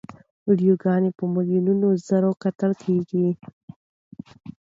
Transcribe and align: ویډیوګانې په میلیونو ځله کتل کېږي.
ویډیوګانې 0.47 1.11
په 1.17 1.23
میلیونو 1.33 1.87
ځله 2.07 2.31
کتل 2.43 2.71
کېږي. 2.83 3.27